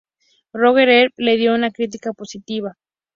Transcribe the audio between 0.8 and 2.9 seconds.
Ebert le dio una crítica positiva.